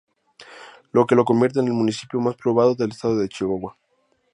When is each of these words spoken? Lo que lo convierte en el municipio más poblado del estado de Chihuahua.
Lo 0.93 1.05
que 1.05 1.13
lo 1.13 1.25
convierte 1.25 1.59
en 1.59 1.67
el 1.67 1.75
municipio 1.75 2.19
más 2.19 2.35
poblado 2.35 2.73
del 2.73 2.89
estado 2.89 3.17
de 3.19 3.29
Chihuahua. 3.29 3.77